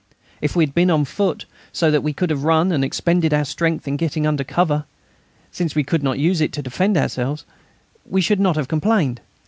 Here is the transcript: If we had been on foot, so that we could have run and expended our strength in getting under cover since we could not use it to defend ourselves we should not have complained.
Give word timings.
If 0.41 0.55
we 0.55 0.65
had 0.65 0.73
been 0.73 0.89
on 0.89 1.05
foot, 1.05 1.45
so 1.71 1.91
that 1.91 2.01
we 2.01 2.11
could 2.11 2.31
have 2.31 2.43
run 2.43 2.71
and 2.71 2.83
expended 2.83 3.35
our 3.35 3.45
strength 3.45 3.87
in 3.87 3.97
getting 3.97 4.25
under 4.25 4.43
cover 4.43 4.85
since 5.51 5.75
we 5.75 5.83
could 5.83 6.01
not 6.01 6.17
use 6.17 6.41
it 6.41 6.51
to 6.53 6.63
defend 6.63 6.97
ourselves 6.97 7.45
we 8.03 8.19
should 8.19 8.39
not 8.39 8.55
have 8.55 8.67
complained. 8.67 9.21